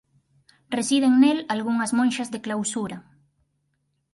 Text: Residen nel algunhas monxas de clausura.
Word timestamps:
Residen 0.77 1.13
nel 1.21 1.37
algunhas 1.55 1.91
monxas 1.99 2.31
de 2.33 2.43
clausura. 2.45 2.97